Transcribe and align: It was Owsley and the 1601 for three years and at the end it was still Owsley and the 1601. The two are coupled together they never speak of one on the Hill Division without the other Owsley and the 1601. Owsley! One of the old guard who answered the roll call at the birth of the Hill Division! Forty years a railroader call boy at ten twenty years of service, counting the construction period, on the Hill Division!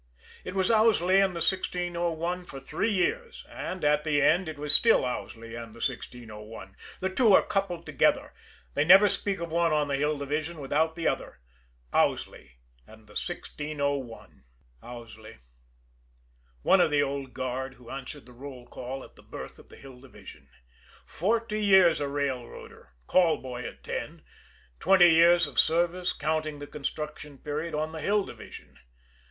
It 0.43 0.55
was 0.55 0.71
Owsley 0.71 1.19
and 1.19 1.33
the 1.35 1.45
1601 1.45 2.45
for 2.45 2.59
three 2.59 2.91
years 2.91 3.45
and 3.47 3.85
at 3.85 4.03
the 4.03 4.19
end 4.19 4.49
it 4.49 4.57
was 4.57 4.73
still 4.73 5.05
Owsley 5.05 5.49
and 5.53 5.75
the 5.75 5.77
1601. 5.77 6.75
The 7.01 7.09
two 7.11 7.35
are 7.35 7.45
coupled 7.45 7.85
together 7.85 8.33
they 8.73 8.83
never 8.83 9.07
speak 9.07 9.39
of 9.39 9.51
one 9.51 9.71
on 9.71 9.89
the 9.89 9.97
Hill 9.97 10.17
Division 10.17 10.57
without 10.59 10.95
the 10.95 11.07
other 11.07 11.37
Owsley 11.93 12.57
and 12.87 13.01
the 13.05 13.13
1601. 13.13 14.43
Owsley! 14.81 15.37
One 16.63 16.81
of 16.81 16.89
the 16.89 17.03
old 17.03 17.35
guard 17.35 17.75
who 17.75 17.91
answered 17.91 18.25
the 18.25 18.33
roll 18.33 18.65
call 18.65 19.03
at 19.03 19.15
the 19.15 19.21
birth 19.21 19.59
of 19.59 19.69
the 19.69 19.77
Hill 19.77 20.01
Division! 20.01 20.49
Forty 21.05 21.63
years 21.63 21.99
a 21.99 22.07
railroader 22.07 22.93
call 23.05 23.37
boy 23.37 23.61
at 23.65 23.83
ten 23.83 24.23
twenty 24.79 25.11
years 25.11 25.45
of 25.45 25.59
service, 25.59 26.11
counting 26.11 26.57
the 26.57 26.65
construction 26.65 27.37
period, 27.37 27.75
on 27.75 27.91
the 27.91 28.01
Hill 28.01 28.23
Division! 28.25 28.79